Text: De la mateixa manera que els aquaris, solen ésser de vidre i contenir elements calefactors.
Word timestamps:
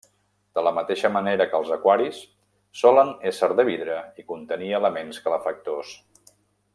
De 0.59 0.61
la 0.67 0.71
mateixa 0.77 1.11
manera 1.17 1.45
que 1.51 1.59
els 1.63 1.69
aquaris, 1.75 2.23
solen 2.81 3.13
ésser 3.33 3.51
de 3.61 3.67
vidre 3.71 3.99
i 4.23 4.29
contenir 4.35 4.75
elements 4.83 5.25
calefactors. 5.27 5.97